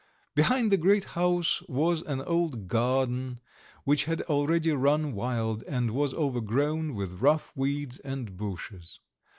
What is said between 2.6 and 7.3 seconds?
garden which had already run wild, and was overgrown with